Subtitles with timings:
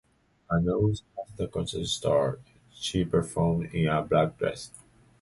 [0.49, 2.39] Announced as the concert's "star",
[2.73, 4.71] she performed in a black dress.